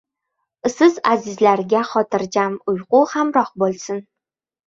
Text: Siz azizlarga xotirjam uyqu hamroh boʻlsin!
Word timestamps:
Siz 0.75 0.95
azizlarga 1.09 1.83
xotirjam 1.91 2.55
uyqu 2.73 3.03
hamroh 3.13 3.53
boʻlsin! 3.65 4.01